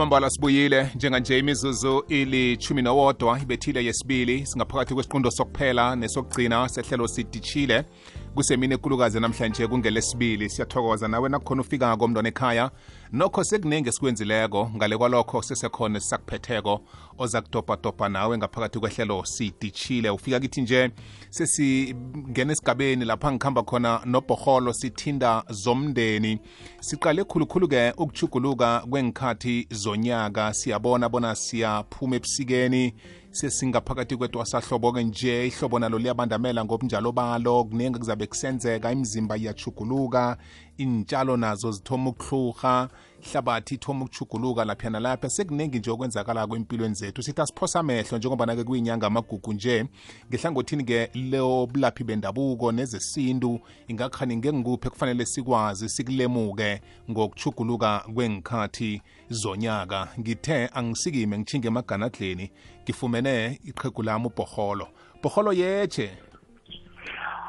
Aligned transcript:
kwamambala 0.00 0.30
sibuyile 0.30 0.90
njenganje 0.94 1.38
imizuzu 1.38 2.04
ilithumi 2.08 2.82
nowodwa 2.82 3.40
ibethile 3.42 3.84
yesibili 3.84 4.46
singaphakathi 4.46 4.94
kwesiqundo 4.94 5.30
sokuphela 5.30 5.96
nesokugcina 5.96 6.68
sehlelo 6.68 7.08
sidishile 7.08 7.84
kusemini 8.34 8.74
ekulukazi 8.74 9.20
namhlanje 9.20 9.66
kungelesibili. 9.66 10.50
Siyathokoza 10.50 11.08
nawe 11.08 11.28
nakukhona 11.28 11.60
ufikako 11.60 12.08
mntwana 12.08 12.28
ekhaya. 12.28 12.70
Nokho 13.12 13.44
sekuningi 13.44 13.88
esikwenzileko 13.88 14.70
ngale 14.76 14.96
kwalokho 14.96 15.42
sesekhona 15.42 15.96
esisakuphetheko 15.98 16.80
oza 17.18 17.40
kudobhadobha 17.42 18.08
nawe 18.08 18.38
ngaphakathi 18.38 18.78
kwehlelo 18.78 19.24
sidishile 19.24 20.10
ufika 20.10 20.40
kithi 20.40 20.60
nje 20.62 20.90
sesingena 21.30 22.52
esigabeni 22.52 23.04
lapha 23.04 23.32
ngikhamba 23.32 23.62
khona 23.62 24.00
nobhoholo 24.04 24.72
sithinda 24.72 25.42
zomndeni. 25.50 26.38
Siqale 26.80 27.24
khulukhulu-ke 27.24 27.92
ukuchuguluka 27.96 28.80
kwengikhathi 28.90 29.66
zonyaka. 29.70 30.54
Siyabona 30.54 31.08
bona 31.08 31.34
siyaphuma 31.34 32.16
ebusikeni. 32.16 32.94
Sesingaphakathi 33.30 34.16
kwetwasahlobo-ke 34.16 35.04
nje 35.04 35.46
ihlobo 35.46 35.78
nalo 35.78 35.98
liyabandamela 35.98 36.64
ngobunjalo 36.64 37.12
balo. 37.12 37.64
Kuningi 37.64 37.98
kuzabe 37.98 38.26
kusenzeka 38.26 38.92
imizimba 38.92 39.36
iyachuguluka 39.36 40.36
intshalo 40.76 41.36
nazo 41.36 41.72
zithoma 41.72 42.10
ukuhluha 42.10 42.88
ihlabathi 43.22 43.74
ithoma 43.74 44.04
ukuchuguluka 44.04 44.64
lapha 44.64 44.90
nalapha 44.90 45.30
sekuningi 45.30 45.78
nje 45.78 45.90
okwenzakala 45.90 46.46
kwempilweni 46.46 46.94
zethu. 46.94 47.22
Sithi 47.22 47.40
asiphosa 47.40 47.80
amehlo 47.80 48.18
njengoba-ke 48.18 48.64
kuyinyanga 48.64 49.06
amagugu 49.06 49.52
nje. 49.52 49.86
Ngehlangothini-ke 50.28 51.10
lobulaphi 51.14 52.04
bendabuko 52.04 52.72
nezesintu 52.72 53.60
ingakhani 53.88 54.36
ngengikuphi 54.36 54.90
kufanele 54.90 55.26
sikwazi 55.26 55.88
sikulemuke 55.88 56.80
ngokuchuguluka 57.10 58.04
kwengikhathi 58.14 59.02
zonyaka. 59.30 60.08
Ngithe 60.20 60.70
angisikime 60.74 61.38
ngichinge 61.38 61.68
emaganadleni 61.68 62.50
ngifumene 62.82 63.60
iqhegu 63.64 64.02
lami 64.02 64.26
ubhoholo 64.26 64.88
bhoholo 65.22 65.52
yeche 65.52 66.10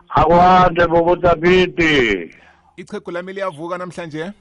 akwande 0.10 0.88
bobotapiti 0.88 2.30
ichegu 2.78 3.12
lami 3.12 3.34
liyavuka 3.34 3.78
namhlanje? 3.78 4.32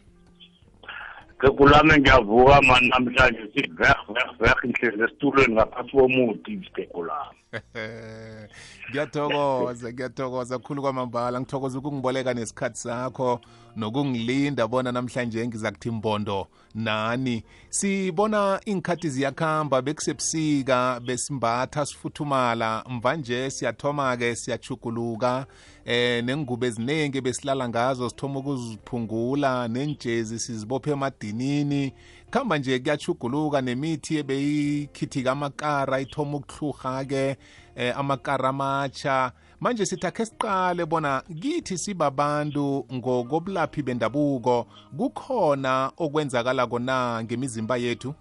ngekulami 1.41 1.95
ngiyavuka 2.01 2.63
mani 2.69 2.89
namhlanje 2.89 3.45
siverh 3.53 4.61
ngihlezi 4.69 5.03
esitulweni 5.05 5.55
ngaphansi 5.55 5.93
komuthi 5.97 6.51
isigekulami 6.53 7.40
lami 7.53 7.63
ngiyathokoza 8.91 9.93
ngiyathokoza 9.93 10.59
khulu 10.59 10.83
kwamambala. 10.83 11.41
Ngithokoza 11.41 11.79
ukungiboleka 11.79 12.35
nesikhathi 12.35 12.79
sakho 12.79 13.41
nokungilinda 13.77 14.67
bona 14.67 14.93
namhlanje 14.93 15.47
ngiza 15.47 15.71
kuthi 15.71 15.91
mbondo 15.91 16.49
nani. 16.75 17.45
Sibona 17.69 18.61
inkhathi 18.65 19.09
ziyakhamba 19.09 19.83
bekusebusika 19.83 21.01
besimbatha 21.01 21.87
sifuthumala. 21.87 22.85
Mvanje 22.89 23.51
siyathoma-ke 23.51 24.37
siyachuguluka 24.37 25.47
eh 25.85 26.25
nengubo 26.25 26.67
eziningi 26.67 27.21
besilala 27.21 27.69
ngazo 27.69 28.09
sithoma 28.09 28.39
ukuziphungula 28.39 29.69
nenjezi 29.69 30.39
sizibophe 30.39 30.91
emadinini 30.91 31.93
khamba 32.31 32.59
nje 32.59 32.79
kuyachuguluka 32.79 33.61
nemithi 33.61 34.17
ebeyikhithika 34.17 35.33
amakara 35.33 36.01
ithoma 36.01 36.37
ukuhluha-ke 36.37 37.37
eh, 37.77 37.99
amakara 37.99 38.49
amatsha 38.49 39.33
manje 39.61 39.87
sithi 39.87 40.07
akhe 40.07 40.25
siqale 40.27 40.87
bona 40.87 41.23
kithi 41.41 41.79
sibabantu 41.79 42.87
ngokobulaphi 42.93 43.83
bendabuko 43.83 44.67
kukhona 44.97 45.93
okwenzakala 45.99 46.67
kona 46.67 47.23
ngemizimba 47.25 47.77
yethu? 47.77 48.15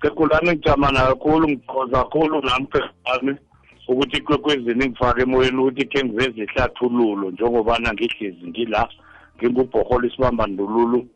Kekulami 0.00 0.52
ngijama 0.52 0.92
kakhulu 0.92 1.48
ngikhoza 1.48 2.04
kakhulu 2.04 2.42
nami 2.42 2.66
phezami 2.72 3.36
ukuthi 3.88 4.16
ikwekwezini 4.16 4.88
ngifake 4.88 5.22
emoyeni 5.22 5.58
ukuthi 5.58 5.84
khe 5.84 6.04
ngiveze 6.04 6.42
ihlathululo 6.42 7.30
njengobana 7.30 7.92
ngihlezi 7.92 8.46
ngila 8.46 8.88
ngingubhoholo 9.36 10.08
isibambandululu. 10.08 11.08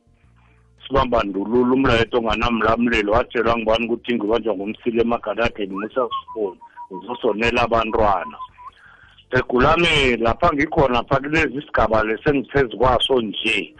Sibambandululu 0.86 1.74
umlayeto 1.74 2.18
onganamlamlelo 2.18 3.12
watshelwa 3.12 3.56
ngibani 3.56 3.86
ukuthi 3.86 4.14
ngibanjwa 4.14 4.54
ngumsile 4.54 5.00
emagadadeni 5.02 5.74
musafoni 5.74 6.60
uzosonela 6.90 7.62
abantwana. 7.62 8.38
Egulami 9.38 10.16
lapha 10.16 10.52
ngikhona 10.52 11.02
pha 11.08 11.20
kulezi 11.20 11.62
sigaba 11.66 12.04
lesengiphezu 12.04 12.78
kwaso 12.78 13.20
nje. 13.20 13.74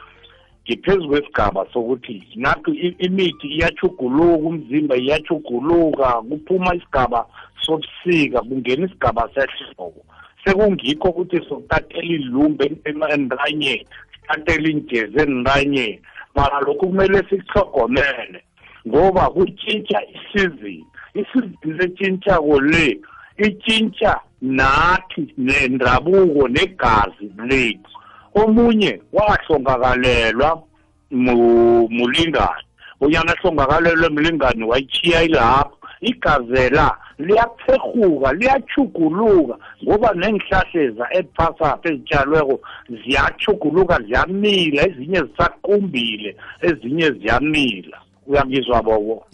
Ngiphezu 0.65 1.09
kwesigaba 1.09 1.66
sokuthi 1.72 2.22
nathi 2.37 2.71
imithi 2.99 3.47
iyachuguluka 3.47 4.47
umzimba 4.49 4.97
iyachuguluka 4.97 6.09
kuphuma 6.28 6.75
isigaba 6.75 7.27
sobusika 7.62 8.41
kungena 8.43 8.87
isigaba 8.87 9.28
sehlobo 9.34 10.03
sekungikho 10.45 11.09
ukuthi 11.09 11.37
sokutatela 11.49 12.03
ilumbe 12.03 12.72
enranyeni 12.84 13.87
sitatela 14.15 14.69
injezi 14.69 15.19
enranyeni 15.19 16.00
mara 16.36 16.60
lokhu 16.60 16.78
kumele 16.78 17.19
sikuhlogomele 17.30 18.44
ngoba 18.88 19.30
kutshintsha 19.30 20.00
isizini. 20.14 20.86
Isizini 21.14 21.78
letshintshako 21.78 22.60
le 22.60 23.00
itshintsha 23.36 24.20
nathi 24.42 25.34
nendabuko 25.38 26.48
negazi 26.48 27.32
lethu. 27.48 27.91
Omunye 28.34 29.00
wahlongakalelwa 29.12 30.62
mulingani 31.10 32.66
unyana 33.00 33.32
ahlongakalelwe 33.32 34.08
mlingani 34.08 34.64
wayichiya 34.64 35.22
ilapho 35.22 35.75
igazela 36.01 36.97
liyapherhuka 37.19 38.33
liyachuguluka 38.33 39.57
ngoba 39.84 40.15
nengihlahleza 40.15 41.05
ephasapha 41.19 41.89
ezitshalweko 41.91 42.61
ziyachuguluka 42.89 43.97
ziyamila. 44.07 44.83
Ezinye 44.89 45.21
zisaqumbile 45.29 46.37
ezinye 46.62 47.11
ziyamila. 47.11 47.99
Uyangizwa 48.27 48.83
bobo? 48.83 49.27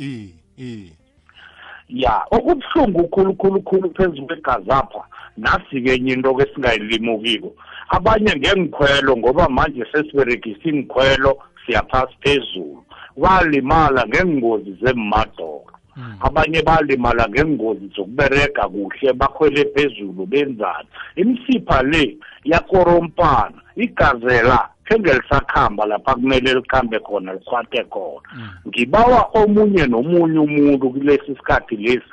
Ya 1.89 2.23
okubuhlungu 2.31 3.09
khulukhulu 3.09 3.61
khulu 3.62 3.91
phezu 3.91 4.27
kwegazi 4.27 4.71
apha 4.71 5.03
nasi-ke 5.37 5.94
enye 5.94 6.12
into 6.12 6.34
ke 6.34 6.47
singayilimukiko 6.55 7.53
abanye 7.89 8.33
ngengikhwelo 8.37 9.17
ngoba 9.17 9.49
manje 9.49 9.84
sesiberegisa 9.93 10.69
ingikhwelo 10.69 11.39
siyaphasi 11.67 12.15
phezulu. 12.21 12.84
Balimala 13.17 14.06
ngengozi 14.06 14.73
zemmadolo 14.81 15.73
abanye 16.20 16.62
balimala 16.62 17.28
ngengozi 17.28 17.91
zokubereka 17.97 18.69
kuhle 18.69 19.12
bakhwele 19.12 19.64
phezulu 19.64 20.26
benzani. 20.26 20.88
Imisipha 21.16 21.82
le 21.82 22.16
yakorompana 22.44 23.58
igazela 23.76 24.69
phenge 24.84 25.12
lisakhamba 25.12 25.86
lapha 25.86 26.14
kumele 26.14 26.54
likhambe 26.54 26.98
khona 26.98 27.32
likwate 27.32 27.84
khona. 27.84 28.28
Ngibawa 28.69 29.31
omunye 29.34 29.86
nomunye 29.86 30.38
umuntu 30.38 30.91
kulesi 30.91 31.36
sikhathi 31.36 31.76
lesi 31.76 32.06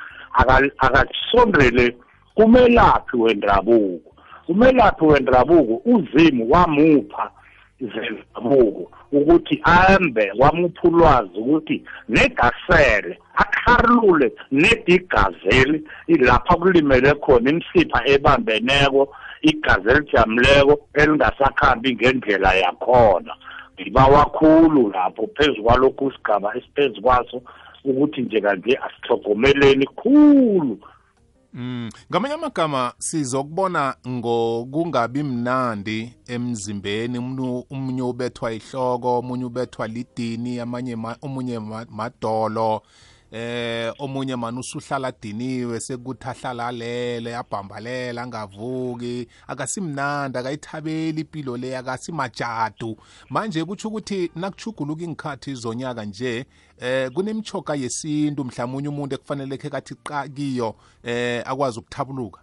akasondele 0.78 1.96
kumelaphi 2.34 3.16
wendabuko. 3.16 4.10
Umelaphi 4.48 5.04
wendabuko 5.04 5.82
uzimu 5.84 6.50
wamupha 6.50 7.30
zendabuko 7.80 8.90
ukuthi 9.12 9.60
ambe 9.64 10.32
wamupha 10.38 10.88
ulwazi 10.88 11.38
ukuthi 11.38 11.84
negasele 12.08 13.18
akharulule 13.34 14.32
nedigazeli 14.50 15.84
ilapha 16.06 16.56
kulimele 16.56 17.14
khona 17.14 17.50
imisipha 17.50 18.00
ebambeneko 18.06 19.14
igazi 19.42 19.88
elijamileko 19.90 20.74
elingasakhambi 20.94 21.94
ngendlela 21.94 22.54
yakhona. 22.54 23.34
Ngibawa 23.80 24.24
khulu 24.24 24.90
lapho 24.90 25.26
phezu 25.36 25.62
kwalokhu 25.62 26.10
isigaba 26.10 26.56
esiphezu 26.56 27.02
kwaso 27.02 27.42
ukuthi 27.84 28.20
nje 28.22 28.40
kanje 28.40 28.78
asihlogomeleni 28.86 29.86
khulu 29.86 30.78
Mm. 31.54 31.90
Ngamanye 32.10 32.34
amagama 32.34 32.92
sizokubona 32.98 33.96
ngokungabi 34.08 35.22
mnandi 35.22 36.14
emzimbeni. 36.26 37.18
Umuntu 37.18 37.58
umunye 37.70 38.02
ubethwa 38.02 38.52
ihloko 38.52 39.18
umunye 39.18 39.44
ubethwa 39.44 39.86
lidini 39.86 40.60
amanye 40.60 40.96
omunye 41.22 41.58
madolo. 41.90 42.82
Eh 43.32 43.92
omunye 43.98 44.36
manje 44.36 44.60
usuhlala 44.60 45.12
diniwe 45.12 45.80
sekuthi 45.80 46.28
ahlala 46.28 46.66
alele 46.66 47.36
abhambalela 47.36 48.22
angavuki 48.22 49.28
akasimnandi 49.46 50.38
akayithabeli 50.38 51.20
impilo 51.20 51.56
le 51.56 51.76
akasimajadu. 51.76 52.96
Manje 53.30 53.64
kutsho 53.64 53.88
ukuthi 53.88 54.30
nakuchuguluka 54.36 55.04
ingikhathi 55.04 55.54
zonyaka 55.54 56.04
nje 56.04 56.46
eh 56.80 57.10
kunemchoka 57.10 57.74
yesintu 57.74 58.44
mhlawumnye 58.44 58.88
umuntu 58.88 59.14
ekufanele 59.14 59.56
khe 59.56 59.70
kathi 59.70 59.94
qakiyo 59.94 60.74
eh 61.04 61.42
akwazi 61.46 61.78
ukuthabuluka? 61.78 62.40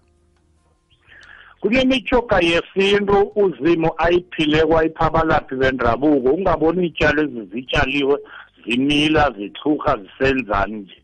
Kunemichoka 1.62 2.40
yesintu 2.40 3.32
uzimo 3.36 3.94
ayiphile 3.98 4.66
kwayiphabalaphi 4.66 5.56
bendabuko. 5.56 6.30
Ungaboni 6.30 6.88
iy'tshalo 6.88 7.24
ezizitshaliwe 7.24 8.18
zimila 8.68 9.32
zithuka 9.38 9.98
zisenzani 9.98 10.76
nje. 10.76 11.02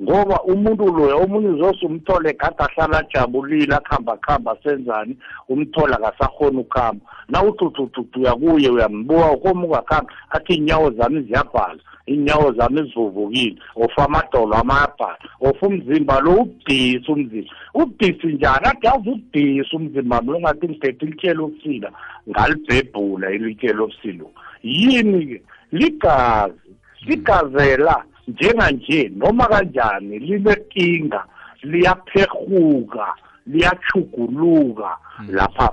Ngoba 0.00 0.42
umuntu 0.42 0.92
loya 0.92 1.16
omunye 1.16 1.48
uzose 1.48 1.86
umthole 1.86 2.32
kade 2.32 2.56
ahlala 2.58 2.98
ajabulile 2.98 3.74
akuhamba 3.76 4.16
kuhamba 4.16 4.56
senzani 4.62 5.16
umthole 5.48 5.94
akasakhona 5.94 6.60
ukuhamba. 6.60 7.04
Na 7.28 7.42
ututututu 7.42 8.20
uyakuye 8.20 8.68
uyambuka 8.70 9.32
ukoma 9.32 9.64
ungakuhambi 9.64 10.12
athi 10.30 10.52
iy'nyawo 10.54 10.90
zami 10.90 11.22
ziyabhala 11.22 11.80
iy'nyawo 12.06 12.52
zami 12.52 12.82
zivuvukile 12.82 13.56
ofa 13.76 14.04
amadolo 14.04 14.54
amayabhala 14.54 15.18
ofa 15.40 15.66
umzimba 15.66 16.20
lo 16.20 16.32
ubudisi 16.34 17.12
umzimba. 17.12 17.50
Ubudisi 17.74 18.26
njani? 18.26 18.66
Ade 18.70 18.88
azi 18.88 19.08
ubudisi 19.10 19.76
umzimba 19.76 20.20
lo 20.26 20.40
ngathi 20.40 20.68
ngithethe 20.68 21.06
ilitye 21.06 21.34
lobusila 21.34 21.90
ngalibhebhula 22.28 23.30
ilitye 23.30 23.72
lobusila 23.72 24.24
yini-ke? 24.62 25.42
Ligazi. 25.72 26.65
Ligazela 27.06 28.04
njenganje 28.28 29.12
noma 29.16 29.46
kanjani 29.46 30.18
linenkinga 30.18 31.24
liyaphehuka 31.62 33.14
liyachuguluka 33.46 34.90
lapha 35.28 35.72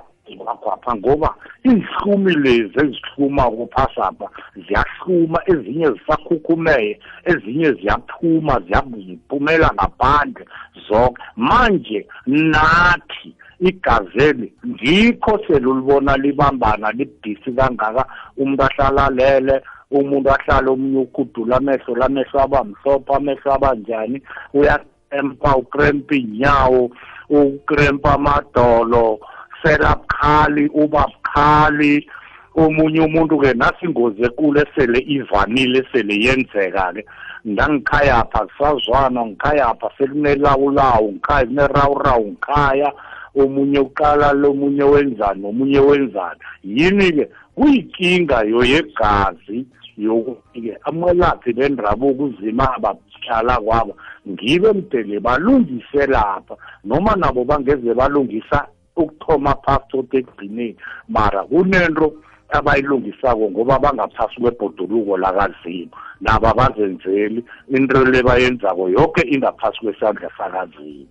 kwapha 0.62 0.95
ngoba 0.95 1.35
izihlumi 1.63 2.33
lezi 2.35 2.74
ezihluma 2.83 3.51
kuphasapha 3.51 4.27
ziyahluma 4.68 5.39
ezinye 5.45 5.88
zisakhukhumeye 5.91 7.00
ezinye 7.25 7.71
ziyaphuma 7.74 8.59
ziyaphumela 8.65 9.69
ngaphandle 9.74 10.45
zonke 10.88 11.21
manje 11.36 12.07
nathi 12.25 13.36
igazeli 13.59 14.53
ngikho 14.68 15.39
selulibona 15.47 16.18
libambana 16.18 16.91
libudisi 16.91 17.51
kangaka 17.51 18.06
umuntu 18.38 18.63
ahlala 18.63 19.09
lele 19.09 19.62
umuntu 19.93 20.29
ahlala 20.29 20.71
omunye 20.71 20.99
ukhudula 21.05 21.57
amehlo 21.57 21.95
lamehlo 21.95 22.37
abamhlophe 22.41 23.13
amehlo 23.13 23.49
abanjani 23.53 24.17
uyakrempa 24.53 25.49
ukrempa 25.61 26.15
iy'nyawo 26.15 26.89
ukrempa 27.29 28.13
amadolo 28.13 29.19
selabukhali 29.63 30.67
uba 30.73 31.07
bukhali. 31.07 32.07
Omunye 32.55 33.01
umuntu-ke 33.01 33.53
nasi 33.53 33.85
ingozi 33.85 34.21
ekulu 34.21 34.61
esele 34.61 34.99
ivanile 35.15 35.79
esele 35.81 36.13
yenzeka-ke. 36.25 37.01
Ndangikhayapha 37.45 38.45
kusazwana 38.45 39.25
ngikhayapha 39.25 39.89
selinerawulawu 39.97 41.11
ngikhaya 41.11 41.45
kunerawurawu 41.45 42.27
ngikhaya. 42.27 42.93
Omunye 43.35 43.79
uqala 43.79 44.33
lomunye 44.33 44.83
wenzani 44.83 45.45
omunye 45.45 45.79
wenzani. 45.79 46.39
Yini-ke? 46.63 47.29
Kuyinkinga 47.55 48.41
yoyegazi 48.43 49.65
yokuthi-ke 49.97 50.77
amelaphi 50.83 51.53
bendabuko 51.53 52.23
uzima 52.23 52.75
abahlala 52.75 53.57
kwabo 53.61 53.95
ngibe 54.29 54.73
mdele 54.73 55.19
balungise 55.19 56.05
lapha. 56.07 56.55
Noma 56.83 57.15
nabo 57.15 57.43
bangeze 57.43 57.93
balungisa 57.93 58.67
ukuthoma 58.95 59.55
phasi 59.65 59.87
tot 59.89 60.13
ekugcineni 60.13 60.75
mara 61.09 61.43
kunento 61.43 62.13
abayilungisako 62.49 63.49
ngoba 63.51 63.79
bangaphasi 63.79 64.41
kwebhoduluko 64.41 65.17
lakazima 65.17 65.97
nabo 66.21 66.47
abazenzeli 66.47 67.43
into 67.69 68.05
le 68.05 68.23
bayenzako 68.23 68.89
yonke 68.89 69.21
ingaphasi 69.21 69.79
kwesandla 69.79 70.29
sakazima 70.37 71.05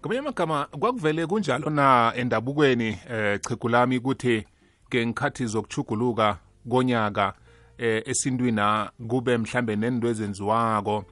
ngamanye 0.00 0.20
amagama 0.20 0.66
kwakuvele 0.80 1.26
kunjalo 1.26 1.70
na 1.70 2.12
endabukweni 2.16 2.98
eh 3.10 3.40
chegulami 3.40 3.98
ukuthi 3.98 4.44
ke 4.90 5.06
ngikhathi 5.06 5.46
zokuchuguluka 5.46 6.36
konyaka 6.68 7.32
eh 7.36 7.41
esintwina 7.82 8.90
kube 9.08 9.38
mhlambe 9.38 9.76
nento 9.76 10.08
ezenziwako. 10.08 11.04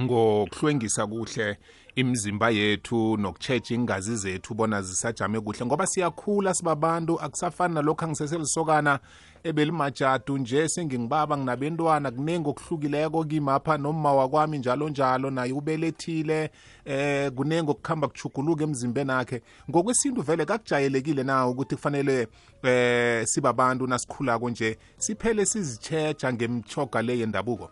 Ngokuhlwengisa 0.00 1.06
kuhle 1.06 1.58
imizimba 1.94 2.50
yethu 2.50 3.16
nokuchecha 3.16 3.74
ingazi 3.74 4.16
zethu 4.16 4.54
bona 4.54 4.82
zisajame 4.82 5.40
kuhle. 5.40 5.66
Ngoba 5.66 5.86
siyakhula 5.86 6.54
sibabantu 6.54 7.20
akusafani 7.20 7.74
nalokhu 7.74 8.04
angiseselisokana 8.04 9.00
ebelimajadu 9.44 10.38
nje 10.38 10.68
sengingibaba 10.68 11.36
nginabentwana 11.36 12.10
kuningi 12.10 12.48
okuhlukileko 12.48 13.24
kimapha 13.24 13.78
nomma 13.78 14.12
wakwami 14.12 14.58
njalo 14.58 14.88
njalo 14.88 15.30
naye 15.30 15.52
ubelethile 15.52 16.50
eh 16.84 17.32
kuningi 17.32 17.70
okukhamba 17.70 18.08
kuchuguluka 18.08 18.64
emzimbeni 18.64 19.12
akhe. 19.12 19.42
Ngokwesintu 19.70 20.22
vele 20.22 20.44
kakujayelekile 20.44 21.22
na 21.22 21.46
ukuthi 21.48 21.74
kufanele 21.76 22.28
eh 22.62 23.26
sibabantu 23.26 23.86
nasikhulako 23.86 24.50
nje 24.50 24.78
siphele 24.98 25.46
sizichecha 25.46 26.32
ngemchoga 26.32 27.02
le 27.02 27.18
yendabuko? 27.18 27.70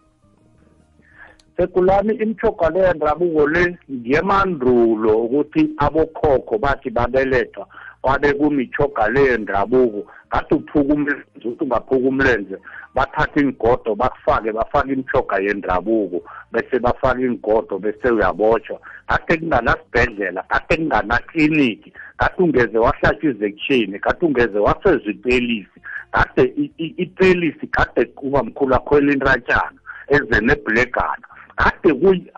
Sekulani 1.56 2.14
imchoga 2.14 2.70
le 2.70 2.80
yendabuko 2.80 3.46
le 3.46 3.76
ngemandulo 3.90 5.18
ukuthi 5.24 5.70
abokhokho 5.78 6.58
bathi 6.58 6.90
babelethwa 6.90 7.66
kwabe 8.02 8.32
kumichoga 8.32 9.08
le 9.08 9.22
yendabuko. 9.22 10.06
Kade 10.30 10.54
uphuka 10.54 10.94
umlenze 10.94 11.22
ukuthi 11.36 11.64
ungaphuka 11.64 12.08
umlenze 12.08 12.56
bathatha 12.94 13.40
ingodo 13.40 13.94
bakufake 13.94 14.52
bafake 14.52 14.92
imchoga 14.92 15.36
yendabuko 15.38 16.22
bese 16.52 16.78
bafake 16.78 17.22
ingodo 17.22 17.78
bese 17.78 18.08
uyabotshwa 18.10 18.80
kade 19.06 19.36
kunganasibhedlela 19.38 20.42
kade 20.42 20.76
kunganakliniki 20.76 21.92
kade 22.16 22.34
ungeze 22.38 22.78
wahlatshwa 22.78 23.30
izekshini 23.30 23.98
kade 23.98 24.26
ungeze 24.26 24.58
wasezwa 24.58 25.10
ipelisi 25.12 25.80
kade 26.10 26.42
ipelisi 26.78 27.66
kade 27.66 28.04
kuba 28.04 28.42
mkhulu 28.42 28.74
akhwela 28.74 29.12
intratshana 29.12 29.78
eze 30.08 30.40
nebhlegana. 30.40 31.26
Kade 31.56 31.90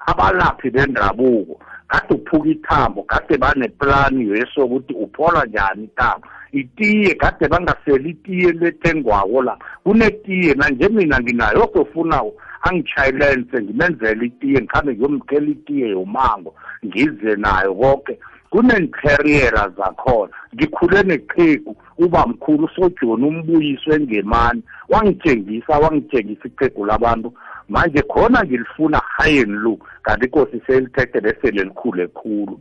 abalaphi 0.06 0.70
bendabuko 0.70 1.60
kade 1.88 2.14
uphuka 2.14 2.48
ithambo 2.48 3.02
kade 3.02 3.38
baneplani 3.38 4.28
yesokuthi 4.28 4.94
uphola 4.94 5.44
njani 5.44 5.84
ithambo. 5.84 6.26
Itiye 6.52 7.14
kade 7.14 7.48
bangaseli 7.48 8.10
itiye 8.10 8.52
lethengwako 8.52 9.42
la. 9.42 9.58
Kunetiye 9.84 10.54
nanje 10.54 10.88
mina 10.88 11.20
nginayo 11.20 11.64
osofunawo 11.64 12.34
angitshayelense 12.62 13.62
ngimenzele 13.62 14.26
itiye 14.26 14.58
ngikhambe 14.60 14.92
ngiyomkhela 14.94 15.46
itiye 15.46 15.88
yomango 15.88 16.54
ngize 16.86 17.36
nayo 17.36 17.74
konke 17.74 18.19
kuneencarriera 18.50 19.72
zakhona 19.78 20.32
ngikhule 20.54 21.02
neqhegu 21.02 21.76
uba 21.98 22.26
mkhulu 22.26 22.64
usojoni 22.64 23.24
umbuyiswe 23.24 24.00
ngemani 24.00 24.62
wangitshengisa 24.88 25.78
wangitshengisa 25.78 26.48
iqhegu 26.48 26.86
labantu 26.86 27.32
manje 27.69 28.03
khona 28.03 28.44
ngilifuna 28.44 29.01
high 29.19 29.41
and 29.43 29.63
low 29.63 29.79
kanti 30.03 30.27
inkosi 30.27 30.63
selithethe 30.67 31.20
bese 31.20 31.51
lelikhule 31.51 32.06
khulu. 32.08 32.58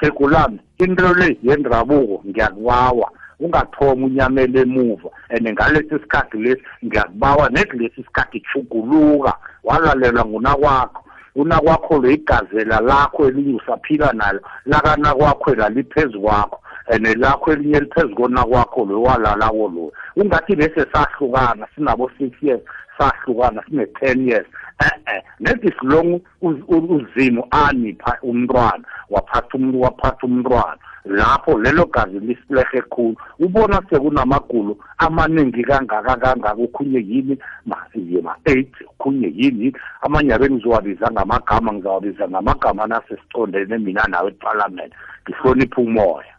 Qhegu 0.00 0.28
lami 0.28 0.58
into 0.78 1.14
le 1.14 1.38
yendabuko 1.42 2.22
ngiyakubawa 2.26 3.10
ungathoma 3.40 4.06
unyamela 4.06 4.60
emuva 4.60 5.10
and 5.30 5.48
ngalesi 5.48 5.98
sikhathi 6.02 6.38
lesi 6.38 6.62
ngiyakubawa 6.84 7.50
nekulesi 7.50 8.02
sikhathi 8.04 8.40
chuguluka 8.52 9.34
walalelwa 9.64 10.24
ngunakwakho. 10.24 11.04
Unakwakho 11.34 11.98
lo 11.98 12.10
igazela 12.10 12.80
lakho 12.80 13.28
elinye 13.28 13.54
usaphila 13.54 14.12
nalo 14.12 14.40
lakanakwakho 14.66 15.54
laliphezu 15.54 16.20
kwakho. 16.20 16.61
And 16.88 17.06
lakho 17.06 17.52
elinye 17.52 17.80
liphezu 17.80 18.14
konakwakho 18.14 18.84
lo 18.84 19.02
walalako 19.02 19.68
lo. 19.68 19.92
Ungathi 20.16 20.56
bese 20.56 20.86
sahlukana 20.92 21.66
sinabo 21.74 22.10
six 22.18 22.30
years 22.42 22.60
sahlukana 22.98 23.62
sine-ten 23.68 24.28
years. 24.28 24.46
Eh-eh 24.80 25.22
nethi 25.40 25.72
silong 25.80 26.20
uzimo 26.40 27.46
anipha 27.50 28.18
umntwana 28.22 28.84
waphatha 29.10 29.58
waphatha 29.74 30.26
umntwana. 30.26 30.78
Lapho 31.04 31.58
lelo 31.58 31.86
gazi 31.86 32.20
lisilehe 32.20 32.82
khulu 32.90 33.16
ubona 33.38 33.82
sekunamagulo 33.90 34.76
amaningi 34.98 35.64
kangaka 35.64 36.16
kangaka 36.16 36.62
okhunye 36.62 36.98
yini? 36.98 37.38
Ma-aids 37.66 38.78
okhunye 38.86 39.32
yini? 39.34 39.72
Amanye 40.02 40.34
abe 40.34 40.50
ngizowabiza 40.50 41.10
ngamagama 41.10 41.72
ngizawabiza 41.72 42.28
ngamagama 42.28 42.86
nasesicondene 42.86 43.78
mina 43.78 44.04
nawe 44.08 44.28
eparlament 44.28 44.92
ngihloniphe 45.28 45.80
umoya. 45.80 46.34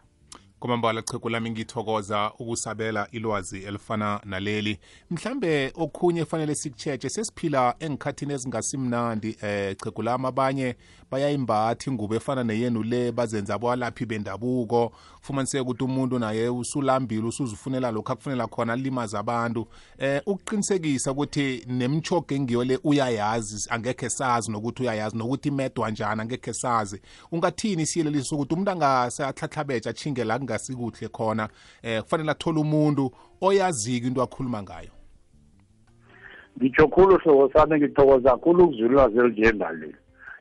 Kwamambala 0.58 1.02
chegu 1.02 1.28
lami 1.28 1.50
ngithokoza 1.50 2.32
ukusabela 2.38 3.08
ilwazi 3.10 3.62
elifana 3.62 4.20
naleli. 4.24 4.78
Mhlambe 5.10 5.72
okhunye 5.74 6.24
kufanele 6.24 6.54
sikucheche 6.54 7.08
sesiphila 7.10 7.74
engikhathini 7.78 8.32
ezingasimnandi 8.32 9.36
eh 9.42 9.76
chegu 9.84 10.02
lami. 10.02 10.26
Abanye 10.26 10.76
bayayimbatha 11.10 11.90
ingubo 11.90 12.14
efana 12.14 12.44
neyenu 12.44 12.82
le 12.82 13.12
bazenza 13.12 13.54
abalaphi 13.54 14.06
bendabuko. 14.06 14.92
Kufumaniseke 15.18 15.60
ukuthi 15.60 15.84
umuntu 15.84 16.18
naye 16.18 16.48
usulambile 16.48 17.26
usuzifunela 17.26 17.90
lokhu 17.90 18.12
akufunela 18.12 18.46
khona 18.46 18.76
limaza 18.76 19.18
abantu. 19.18 19.66
Eh 19.98 20.22
ukuqinisekisa 20.26 21.12
ukuthi 21.12 21.64
nemchogo 21.66 22.34
engiyo 22.34 22.64
le 22.64 22.78
uyayazi 22.84 23.68
angekhe 23.70 24.10
sazi 24.10 24.50
nokuthi 24.50 24.82
uyayazi 24.82 25.16
nokuthi 25.16 25.48
imedwa 25.48 25.90
njani 25.90 26.20
angekhe 26.20 26.52
sazi. 26.52 27.00
Ungathini 27.32 27.82
isiyeleliso 27.82 28.34
ukuthi 28.34 28.54
umuntu 28.54 28.70
angasatlhatlhabeja 28.70 29.92
chinge 29.92 30.24
la 30.24 30.38
kungasikuhle 30.54 31.08
khona 31.08 31.48
eh 31.82 32.02
kufanele 32.02 32.30
athole 32.30 32.60
umuntu 32.60 33.10
oyaziko 33.40 34.06
into 34.06 34.22
akhuluma 34.22 34.62
ngayo. 34.62 34.90
Ngitsho 36.58 36.88
khulu 36.88 37.18
hlobo 37.18 37.50
sami 37.52 37.78
ngithokoza 37.78 38.30
kakhulu 38.30 38.64
ukuzwa 38.64 38.86
ilwazi 38.86 39.18
elinjengaleli 39.18 39.94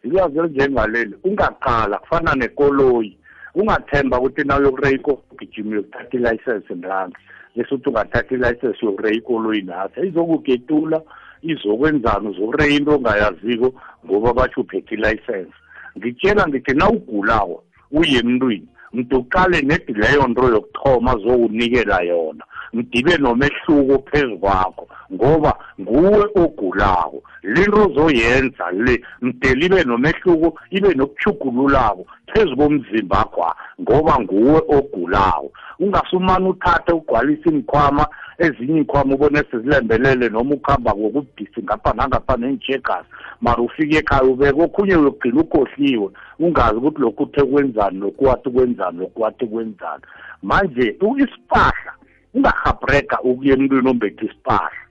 ilwazi 0.03 0.39
elinjengaleli 0.39 1.15
ungaqala 1.24 1.98
kufana 1.98 2.36
nekoloyi 2.36 3.17
ungathemba 3.55 4.20
ukuthi 4.20 4.43
na 4.43 4.58
uyokureya 4.58 4.96
ikogijima 4.96 5.70
uyokuthatha 5.70 6.17
ilayisensi 6.17 6.74
ndange 6.74 7.15
bese 7.55 7.75
uthi 7.75 7.89
ungathatha 7.89 8.36
ilayisensi 8.36 8.86
yokureya 8.86 9.15
ikoloyi 9.15 9.62
naso 9.62 10.03
izokugetula 10.03 11.01
izokwenzani 11.41 12.27
uzokureya 12.27 12.75
into 12.75 12.91
ongayaziko 12.96 13.74
ngoba 14.05 14.34
batsho 14.34 14.62
uphethe 14.62 14.96
ilayisensi 14.96 15.53
ngitshela 15.98 16.48
ngithi 16.48 16.74
na 16.74 16.89
ugulawo 16.89 17.63
uye 17.91 18.20
emntwini. 18.20 18.67
Mntuqale 18.93 19.62
nedi 19.62 19.93
leyo 19.93 20.27
nto 20.27 20.43
yokuthoma 20.53 21.12
zowunikela 21.17 22.01
yona. 22.01 22.43
Mdibe 22.73 23.17
nomehluko 23.17 24.03
phezu 24.09 24.38
kwakho 24.38 24.88
ngoba 25.13 25.55
nguwe 25.81 26.25
ogulako. 26.35 27.23
Lento 27.43 27.85
ozoyenza 27.85 28.71
le 28.71 29.01
mdele 29.21 29.65
ibe 29.65 29.83
nomehluko 29.83 30.59
ibe 30.71 30.93
nokuchugululako 30.93 32.05
phezu 32.33 32.57
komzimba 32.57 33.17
wakho 33.17 33.55
ngoba 33.81 34.19
nguwe 34.19 34.62
ogulako. 34.67 35.51
Ungasumane 35.79 36.50
uthathe 36.50 36.91
ugcwalisa 36.91 37.50
imikhwama 37.50 38.07
ezinye 38.38 38.81
ikhwama 38.81 39.15
ubone 39.15 39.43
sezilembelele 39.51 40.29
noma 40.29 40.55
ukuhamba 40.55 40.95
ngokubhisi 40.95 41.63
ngapha 41.63 41.93
nangapha 41.93 42.38
nenjegas 42.38 43.05
mara 43.43 43.62
ufike 43.63 43.97
ekhaya 43.97 44.23
ubeke 44.23 44.62
okhunye 44.62 44.95
uyogcina 44.95 45.41
ukhohliwe 45.41 46.09
ungazi 46.39 46.77
ukuthi 46.77 47.01
lokhu 47.01 47.23
uthe 47.23 47.43
kwenzani 47.43 48.00
lokuwathi 48.00 48.50
kwenzani 48.50 48.97
lokuwathi 49.00 49.45
kwenzani. 49.45 50.03
Manje 50.43 50.97
isipahla 51.23 51.91
ungahabreka 52.33 53.21
ukuya 53.21 53.53
emntwini 53.53 53.89
ombethe 53.89 54.25
isipahla 54.25 54.81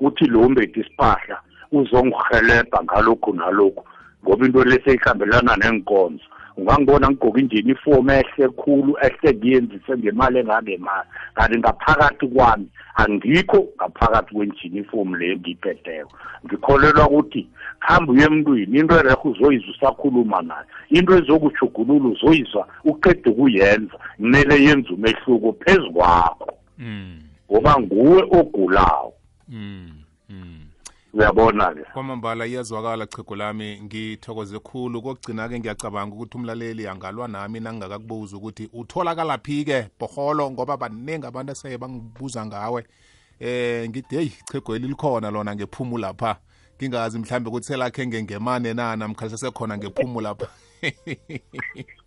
uthi 0.00 0.26
lo 0.26 0.40
ombethe 0.40 0.80
isipahla 0.80 1.36
uzongihelebha 1.72 2.78
ngalokhu 2.84 3.32
nalokhu 3.34 3.84
ngoba 4.24 4.46
into 4.46 4.64
leseyihambelana 4.64 5.56
nenkonzo 5.56 6.24
ungangibona 6.56 7.10
ngigqoka 7.10 7.40
injinifomu 7.40 8.10
ehle 8.10 8.48
khulu 8.48 8.96
ehle 9.06 9.30
ngiyenzise 9.34 9.92
ngemali 9.98 10.38
engangemali 10.38 11.08
kanti 11.34 11.58
ngaphakathi 11.58 12.26
kwami 12.26 12.66
angikho 12.94 13.68
ngaphakathi 13.76 14.34
kwenjinifomu 14.34 15.16
leyo 15.16 15.36
ngiyipheteko 15.36 16.12
ngikholelwa 16.46 17.08
ukuthi 17.08 17.48
hambe 17.78 18.12
uye 18.12 18.24
emntwini 18.24 18.78
into 18.78 18.98
erehe 18.98 19.16
uzoyizwa 19.24 19.70
usakhuluma 19.70 20.42
nayo 20.42 20.66
into 20.90 21.18
ezokuchugulula 21.18 22.08
uzoyizwa 22.08 22.68
uqede 22.84 23.30
ukuyenza 23.30 23.96
kumele 24.16 24.62
yenze 24.64 24.88
umehluko 24.92 25.52
phezu 25.52 25.90
kwakho. 25.92 26.52
Ngoba 27.50 27.80
nguwe 27.80 28.22
ogulawo 28.38 29.12
uyabona-ke. 31.12 31.84
Kwamambala 31.92 32.46
iyazwakala 32.46 33.06
chego 33.06 33.36
lami. 33.36 33.80
Ngithokoze 33.82 34.58
khulu. 34.58 35.02
Kokugcina-ke 35.02 35.58
ngiyacabanga 35.58 36.14
ukuthi 36.14 36.36
umlaleli 36.36 36.86
angalwa 36.86 37.28
nami 37.28 37.60
nangingakakubuza 37.60 38.36
ukuthi 38.36 38.68
utholakala 38.72 39.38
phi-ke 39.38 39.88
boholo 40.00 40.50
ngoba 40.50 40.76
baningi 40.76 41.26
abantu 41.26 41.52
aseye 41.52 41.78
bangibuza 41.78 42.46
ngawe. 42.46 42.84
Eh 43.40 43.88
ngithi 43.88 44.16
heyi 44.16 44.32
chego 44.52 44.78
likhona 44.78 45.30
lona 45.30 45.54
ngephumu 45.54 45.98
lapha. 45.98 46.36
Ngingazi 46.76 47.18
mhlambe 47.18 47.48
ukuthi 47.48 47.66
selakhe 47.66 48.06
ngengemane 48.06 48.74
na 48.74 48.96
namkhalisa 48.96 49.36
sekhona 49.36 49.78
ngephumu 49.78 50.20
lapha 50.20 50.48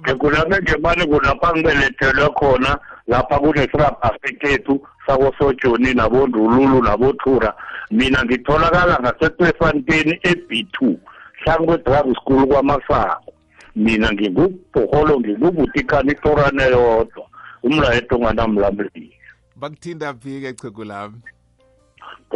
ngikhulame 0.00 0.56
ngemane 0.62 1.06
kulapha 1.06 1.52
ngibelethelwe 1.52 2.28
khona 2.38 2.78
lapha 3.06 3.38
kunesirabha 3.38 4.10
sekhethu 4.22 4.86
sakosojoni 5.06 5.94
nabondululu 5.94 6.82
nabothura. 6.82 7.54
Mina 7.90 8.24
ngitholakala 8.24 8.98
ngasekwefanteni 9.00 10.20
e-b 10.22 10.66
two 10.72 10.96
hlanu 11.40 11.66
kwe-drug 11.66 12.16
school 12.16 12.46
kwamasako 12.46 13.32
mina 13.76 14.12
ngingubhoholo 14.12 15.20
ngikubutikani 15.20 16.12
itorane 16.12 16.62
yodwa 16.62 17.24
umlayeto 17.62 18.16
onganamlamlilo 18.16 19.14
bakuthinda 19.56 20.14
phi-ke 20.14 20.52
chegu 20.52 20.84
lami 20.84 21.20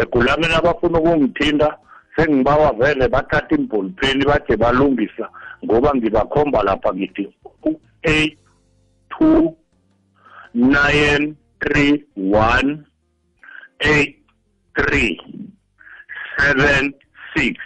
egulami 0.03 0.47
nabafuna 0.49 0.99
ukungithinda 0.99 1.69
sengibawa 2.17 2.73
vele 2.73 3.09
bathatha 3.09 3.55
imbholipeni 3.55 4.25
bade 4.25 4.57
balungisa 4.57 5.29
ngoba 5.65 5.95
ngibakhomba 5.95 6.63
lapha 6.63 6.95
ngithi 6.95 7.29
u-eight 7.65 8.39
two 9.11 9.57
nine 10.55 11.35
three 11.61 12.05
one 12.17 12.85
eight 13.81 14.19
three 14.77 15.21
seven 16.39 16.95
six. 17.37 17.57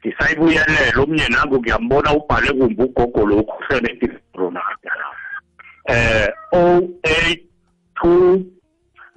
Ngisayibuyelela 0.00 1.02
omnye 1.02 1.28
nangu 1.28 1.58
ngiyambona 1.60 2.12
ubhale 2.14 2.52
kumbi 2.52 2.82
ugogo 2.82 3.26
lokhu 3.26 3.64
senetironaka 3.68 4.90
eh 5.86 6.28
o 6.52 6.82
eight 7.04 7.46
two 7.94 8.44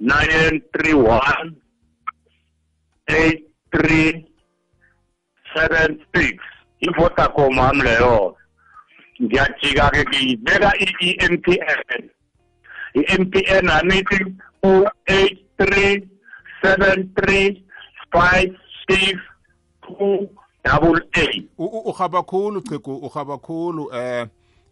nine 0.00 0.62
three 0.72 0.94
one 0.94 1.54
eight 3.06 3.45
three 3.76 4.24
seven 5.54 6.00
six. 6.14 6.40
I-vodacom 6.80 7.58
ami 7.58 7.82
leyo 7.82 8.36
ngiyajika 9.20 9.90
ke 9.90 10.04
ngiyibeka 10.04 10.70
i-MTN 10.76 12.04
i-MTN 12.94 13.66
anithi 13.70 14.18
o 14.62 14.84
eight 15.08 15.40
three 15.56 16.04
seven 16.62 17.08
three 17.16 17.64
five 18.12 18.52
six 18.88 19.16
two 19.84 20.28
double 20.64 21.00
eight. 21.16 21.48
Uhaba 21.58 22.22
khulu 22.22 22.60
chegu 22.60 22.96
uhaba 22.96 23.38
khulu 23.38 23.88
eh 23.94 24.26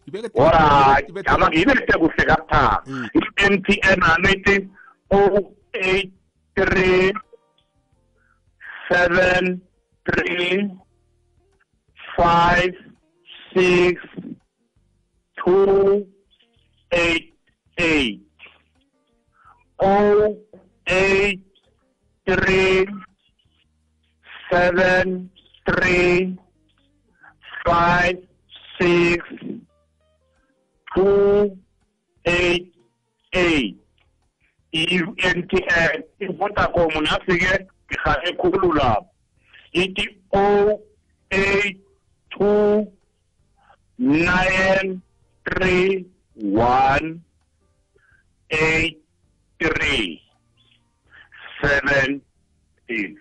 ibeke 0.07 0.29
alright 0.37 1.27
ama 1.27 1.49
ngiyibethe 1.49 1.97
kuhle 1.97 2.23
kabuthaka 2.25 2.81
i-MTN 3.13 3.99
anithi 4.13 4.69
o 5.09 5.51
eight 5.73 6.13
three 6.55 7.13
seven 8.91 9.61
three 10.11 10.71
five 12.17 12.73
six 13.55 14.01
two 15.45 16.07
eight 16.91 17.33
eight. 17.77 18.21
Oh 19.79 20.37
eight 20.87 21.41
three 22.27 22.85
seven 24.51 25.29
three 25.69 26.37
five 27.65 28.17
six 28.79 29.25
two 30.95 31.57
eight 32.25 32.73
eight. 33.33 33.77
i-MTN 34.73 36.03
i-Vodacom 36.21 36.91
nafike 37.07 37.65
ngihale 37.95 38.33
khulu 38.33 38.73
lapho. 38.73 39.07
Ithi 39.73 40.17
o 40.33 40.79
eight 41.31 41.77
two 42.29 42.87
nine 43.97 45.01
three 45.45 46.05
one 46.35 47.21
eight 48.49 48.97
three 49.59 50.21
seven 51.61 52.21
six. 52.87 53.19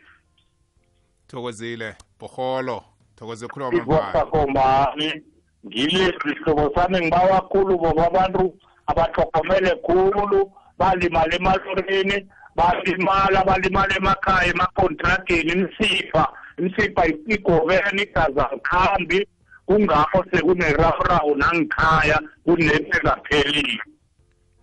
Thokozile 1.28 1.94
bhoholo 2.20 2.84
thokoze 3.16 3.48
khulu 3.48 3.70
kwamambala 3.70 4.12
ivosakombani 4.12 5.22
ngile 5.66 6.14
sihlobo 6.22 6.74
sami 6.74 7.00
ngibawa 7.00 7.40
khulu 7.48 7.78
boba 7.78 8.06
abantu 8.06 8.58
abahlogomele 8.86 9.74
khulu 9.82 10.52
balimala 10.78 11.34
emalorini 11.34 12.26
balimala 12.56 13.44
balimala 13.44 13.96
emakhaya 13.96 14.50
emakontrakeni 14.50 15.52
imsipha 15.52 16.28
imsipha 16.58 17.06
igobene 17.06 18.02
igazi 18.02 18.40
alikhambi 18.40 19.28
kungakho 19.66 20.24
sekunerawurawu 20.30 21.36
nangikhaya 21.36 22.20
kunepe 22.44 22.98
kaphelile 22.98 23.80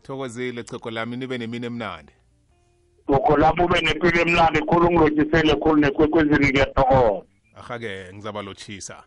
thokozile 0.04 0.64
chego 0.64 0.92
lami 0.92 1.18
nibe 1.18 1.38
nemini 1.38 1.66
emnandi. 1.66 2.14
Lokho 3.08 3.38
lapho 3.38 3.66
ube 3.66 3.82
nempilo 3.82 4.22
emnandi 4.22 4.60
khulu 4.60 4.88
ungilotshisele 4.88 5.56
khulu 5.56 5.82
nekwekwezini 5.82 6.50
ngiyathokoza. 6.50 7.26
Ahake 7.56 8.14
ngizabalotshisa 8.14 9.04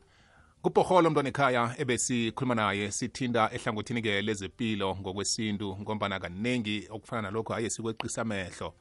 kubhoholo 0.64 1.10
mntwana 1.10 1.28
ekhaya 1.28 1.74
ebesikhuluma 1.78 2.54
naye 2.54 2.90
sithinda 2.90 3.50
ehlangothini-ke 3.52 4.22
lezempilo 4.22 4.96
ngokwesintu 5.00 5.76
ngombana 5.82 6.20
kaningi 6.20 6.86
okufana 6.90 7.22
nalokho 7.22 7.52
haye 7.52 7.70
sikweqisa 7.70 8.22
amehlo. 8.22 8.74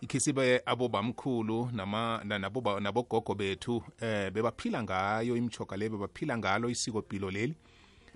Ikhisibe 0.00 0.62
abobamkhulu 0.66 1.68
nama- 1.72 2.20
na- 2.24 2.38
naboba- 2.38 2.80
nabogogo 2.80 3.34
bethu 3.34 3.82
eh 4.00 4.30
bebaphila 4.32 4.82
ngayo 4.82 5.36
imchoga 5.36 5.76
le 5.76 5.88
bebaphila 5.88 6.38
ngalo 6.38 6.70
isikopilo 6.70 7.30
leli. 7.30 7.54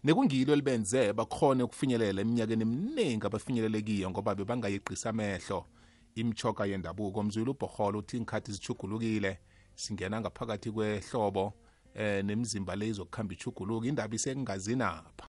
Nekungilo 0.04 0.52
elibenze 0.52 1.12
bakhone 1.12 1.62
ukufinyelela 1.62 2.20
eminyakeni 2.22 2.62
eminingi 2.62 3.26
abafinyelele 3.26 3.82
kiyo 3.82 4.10
ngoba 4.10 4.34
bebangayeqisa 4.34 5.10
amehlo. 5.10 5.66
Imchoga 6.14 6.64
yendabuko 6.64 7.22
mzulu 7.22 7.52
ubhoholo 7.52 7.98
uthi 7.98 8.16
inkhathi 8.16 8.52
zichugulukile 8.52 9.38
singena 9.74 10.20
ngaphakathi 10.20 10.70
kwehlobo. 10.70 11.52
Eh 11.94 12.24
nemizimba 12.24 12.76
le 12.76 12.88
izokukhamba 12.88 13.32
ichuguluka 13.34 13.86
indaba 13.86 14.14
isekungazinapha 14.14 15.22